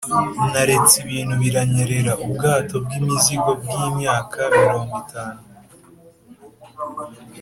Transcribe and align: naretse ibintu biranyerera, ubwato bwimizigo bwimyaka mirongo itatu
naretse 0.51 0.93
ibintu 1.03 1.33
biranyerera, 1.41 2.11
ubwato 2.25 2.73
bwimizigo 2.83 3.51
bwimyaka 3.61 4.39
mirongo 4.59 4.93
itatu 5.03 5.45